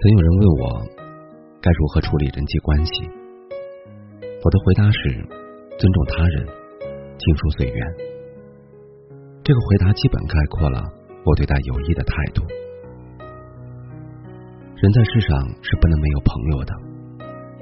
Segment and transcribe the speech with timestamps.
[0.00, 0.64] 曾有人问我
[1.60, 3.04] 该如何处理人际关系，
[4.40, 5.12] 我的回答是
[5.76, 6.46] 尊重他人，
[7.20, 7.76] 静疏随缘。
[9.44, 10.80] 这个回答基本概括了
[11.20, 12.40] 我对待友谊的态度。
[14.80, 16.72] 人在世上是不能没有朋友的，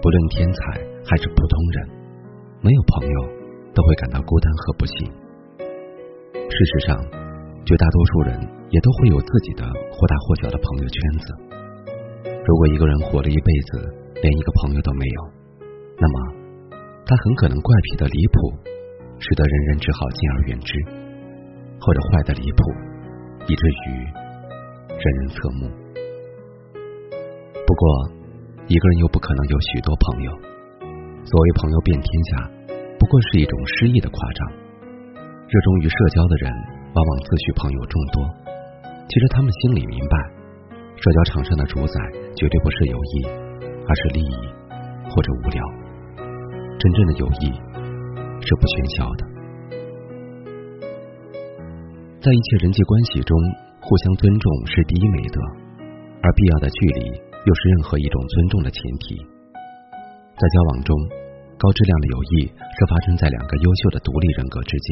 [0.00, 0.78] 不论天才
[1.10, 1.90] 还是普通人，
[2.62, 3.18] 没有朋友
[3.74, 5.10] 都会感到孤单和不幸。
[5.58, 7.02] 事实上，
[7.66, 8.38] 绝大多数人
[8.70, 11.34] 也都会有自己的或大或小的朋友圈子。
[12.48, 13.76] 如果一个人活了一辈子，
[14.24, 15.20] 连一个朋友都没有，
[16.00, 16.16] 那么
[17.04, 18.72] 他很可能怪癖的离谱，
[19.20, 20.72] 使得人人只好敬而远之；
[21.76, 22.72] 或者坏的离谱，
[23.44, 24.00] 以至于
[24.96, 25.68] 人人侧目。
[27.68, 27.84] 不过，
[28.64, 30.32] 一个人又不可能有许多朋友。
[31.28, 32.48] 所谓朋友遍天下，
[32.96, 34.48] 不过是一种诗意的夸张。
[35.44, 36.48] 热衷于社交的人，
[36.96, 38.24] 往往自诩朋友众多，
[39.04, 40.37] 其实他们心里明白。
[40.98, 41.94] 社交场上的主宰
[42.34, 43.24] 绝对不是友谊，
[43.86, 44.34] 而是利益
[45.08, 45.62] 或者无聊。
[46.78, 47.54] 真正的友谊
[48.42, 49.22] 是不喧嚣的，
[52.18, 53.34] 在一切人际关系中，
[53.78, 55.38] 互相尊重是第一美德，
[56.22, 57.14] 而必要的距离
[57.46, 59.22] 又是任何一种尊重的前提。
[60.34, 60.94] 在交往中，
[61.58, 64.86] 高质量的友谊是发生在两个优秀的独立人格之间，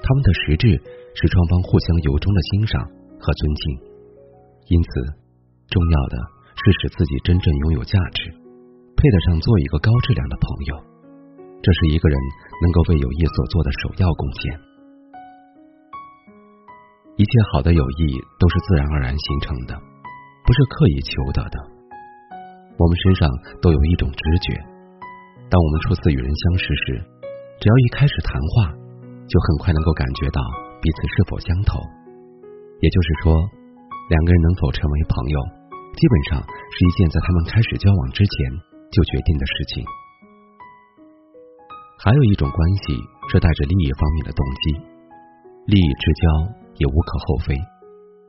[0.00, 0.80] 他们的实质
[1.12, 2.80] 是双方互相由衷的欣赏
[3.20, 3.89] 和尊敬。
[4.70, 4.88] 因此，
[5.66, 6.14] 重要的
[6.54, 8.30] 是使自己真正拥有价值，
[8.94, 10.78] 配得上做一个高质量的朋友。
[11.58, 12.14] 这是一个人
[12.62, 14.54] 能够为友谊所做的首要贡献。
[17.18, 19.74] 一切好的友谊都是自然而然形成的，
[20.46, 21.58] 不是刻意求得的。
[22.78, 23.26] 我们身上
[23.60, 24.54] 都有一种直觉，
[25.50, 27.02] 当我们初次与人相识时，
[27.58, 28.70] 只要一开始谈话，
[29.26, 30.40] 就很快能够感觉到
[30.80, 31.82] 彼此是否相投。
[32.78, 33.34] 也就是说。
[34.10, 35.38] 两个人能否成为朋友，
[35.94, 38.34] 基本上是一件在他们开始交往之前
[38.90, 39.86] 就决定的事情。
[42.02, 42.98] 还有一种关系
[43.30, 44.82] 是带着利益方面的动机，
[45.70, 46.22] 利益之交
[46.74, 47.54] 也无可厚非，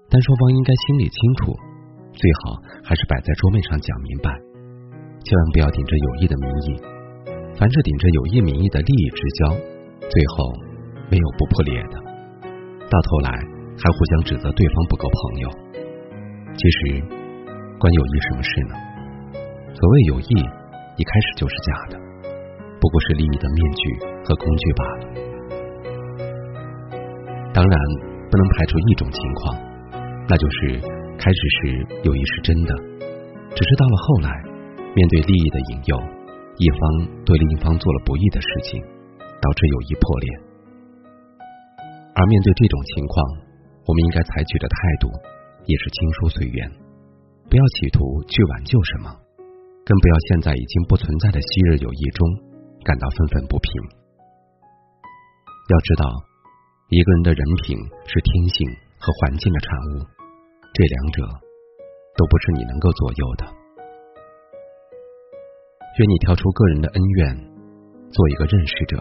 [0.06, 1.58] 但双方应该心里清楚，
[2.14, 4.30] 最好还是摆在桌面上讲明白，
[5.26, 6.78] 千万不要顶着友谊的名义。
[7.58, 9.50] 凡是顶着友谊名义的利益之交，
[9.98, 10.46] 最后
[11.10, 11.98] 没有不破裂的，
[12.86, 13.34] 到头来
[13.82, 15.50] 还互相指责对方不够朋友。
[16.54, 17.02] 其实，
[17.80, 18.76] 关友谊什么事呢？
[19.74, 20.32] 所谓友谊，
[20.98, 21.98] 一开始就是假的，
[22.80, 23.82] 不过是利益的面具
[24.24, 25.04] 和工具罢了。
[27.54, 27.76] 当然，
[28.30, 29.58] 不能排除一种情况，
[30.28, 30.80] 那就是
[31.18, 32.76] 开始时友谊是真的，
[33.56, 34.30] 只是到了后来，
[34.94, 35.98] 面对利益的引诱，
[36.58, 36.80] 一方
[37.26, 38.80] 对另一方做了不义的事情，
[39.42, 40.30] 导致友谊破裂。
[42.14, 43.26] 而面对这种情况，
[43.88, 45.10] 我们应该采取的态度。
[45.66, 46.72] 也是轻疏随缘，
[47.50, 49.14] 不要企图去挽救什么，
[49.86, 52.28] 更不要陷在已经不存在的昔日友谊中
[52.84, 53.70] 感到愤愤不平。
[55.70, 56.04] 要知道，
[56.90, 57.78] 一个人的人品
[58.08, 58.68] 是天性
[59.00, 60.06] 和环境的产物，
[60.74, 61.24] 这两者
[62.18, 63.46] 都不是你能够左右的。
[66.00, 67.38] 愿你跳出个人的恩怨，
[68.12, 68.98] 做一个认识者，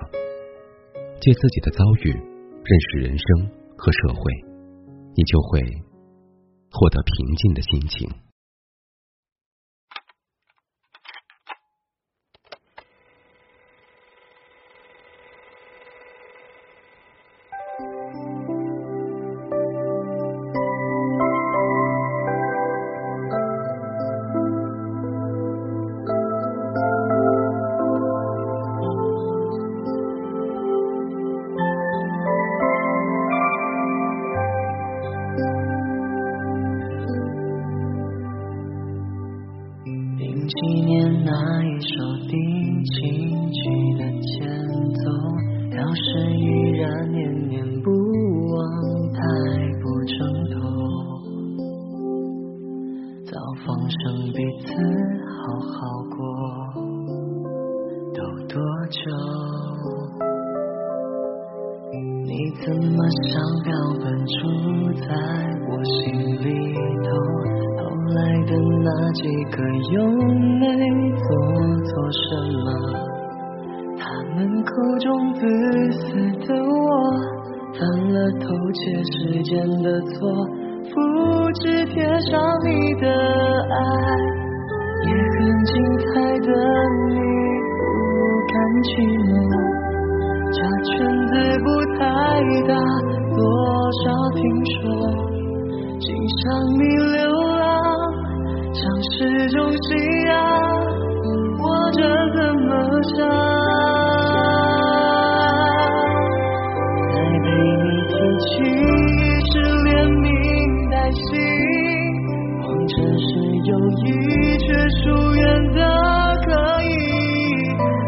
[1.20, 4.32] 借自己的遭遇认识人生和社会，
[5.16, 5.89] 你就会。
[6.70, 8.29] 获得平静的心情。
[41.62, 41.92] 一首
[42.26, 42.32] 定
[42.84, 42.92] 情
[43.52, 43.58] 曲
[43.98, 44.28] 的前
[44.94, 45.02] 奏，
[45.76, 46.00] 要是
[46.32, 46.44] 依
[46.78, 48.58] 然念念不忘，
[49.12, 49.18] 太
[49.80, 50.18] 不挣
[50.50, 50.58] 脱。
[53.26, 53.32] 早
[53.64, 54.00] 放生
[54.32, 54.68] 彼此
[55.28, 56.18] 好好过，
[58.14, 58.18] 都
[58.48, 58.56] 多
[58.90, 58.98] 久？
[62.24, 62.30] 你
[62.64, 62.96] 怎么
[63.28, 63.30] 像
[63.64, 63.68] 标
[64.02, 64.38] 本住
[65.00, 65.08] 在
[65.68, 65.94] 我心
[66.40, 66.46] 里
[67.04, 67.08] 头？
[67.76, 67.80] 后
[68.14, 68.50] 来的
[68.82, 69.20] 那几
[69.50, 69.56] 个
[69.92, 69.94] 又
[70.58, 70.62] 没
[78.80, 80.16] 了偷窃时间的错，
[80.88, 80.96] 复
[81.52, 83.06] 制贴上你的
[83.68, 83.76] 爱，
[85.04, 86.08] 也很精彩
[86.40, 86.48] 的
[87.08, 87.14] 你
[87.76, 87.80] 不
[88.48, 88.88] 甘寂
[89.28, 89.30] 寞，
[90.50, 90.90] 这圈
[91.28, 91.68] 子不
[91.98, 92.00] 太
[92.66, 92.72] 大，
[93.36, 93.38] 多
[94.00, 94.04] 少
[94.34, 94.40] 听
[94.80, 94.82] 说，
[96.00, 96.08] 欣
[96.40, 96.42] 赏
[96.72, 96.80] 你
[97.16, 97.20] 流
[97.60, 97.68] 浪。
[98.72, 99.12] 像是
[113.70, 114.66] 有一却
[114.98, 115.80] 疏远的
[116.44, 116.90] 可以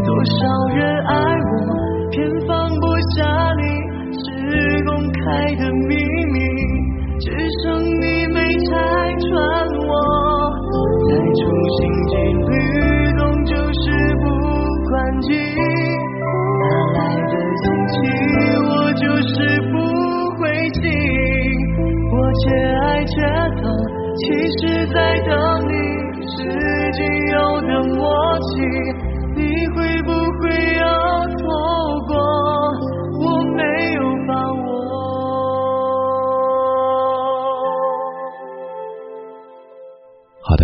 [0.05, 3.23] 多少人爱我偏放不下
[3.61, 3.63] 你
[4.19, 5.95] 是公开的秘
[6.33, 6.41] 密
[7.21, 7.31] 只
[7.63, 8.75] 剩你没拆
[9.31, 9.93] 穿我。
[11.07, 11.41] 再处
[11.79, 12.13] 心积
[12.49, 12.53] 虑
[13.17, 13.83] 终究事
[14.17, 14.25] 不
[14.91, 15.31] 关己
[16.59, 16.65] 哪
[16.99, 17.01] 来
[17.31, 17.95] 的勇气
[18.67, 19.79] 我就是不
[20.41, 20.43] 会
[20.75, 20.83] 心
[22.11, 22.51] 我且
[22.83, 23.15] 爱且
[23.63, 24.25] 走其
[24.59, 25.42] 实在等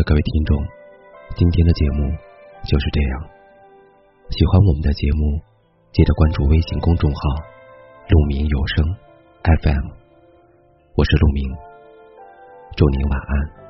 [0.08, 0.56] 各位听众，
[1.37, 2.08] 今天的节目
[2.64, 3.28] 就是这样。
[4.31, 5.38] 喜欢我们的节目，
[5.93, 7.20] 记得关注微信公众号
[8.08, 8.96] “鹿鸣有声
[9.44, 9.84] FM”，
[10.96, 11.55] 我是鹿鸣，
[12.75, 13.67] 祝您晚安。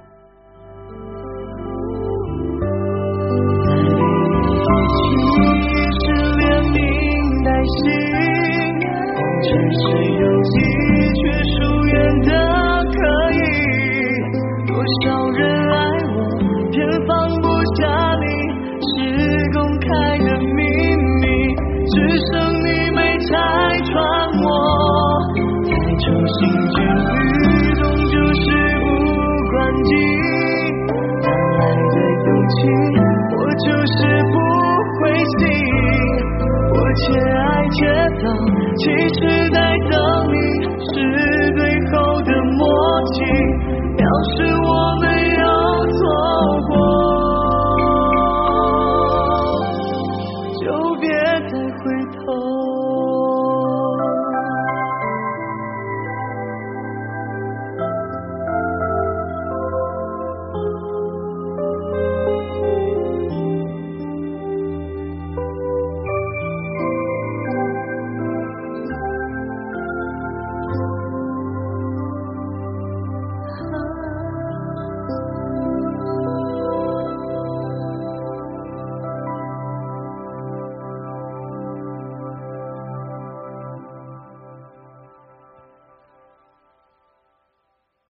[32.49, 32.61] 情？
[33.37, 33.97] 我就是
[34.33, 34.37] 不
[34.99, 35.01] 灰
[35.39, 35.45] 心，
[36.73, 37.45] 我且爱
[37.77, 37.79] 且
[38.21, 38.25] 走，
[38.77, 38.83] 其
[39.15, 39.21] 实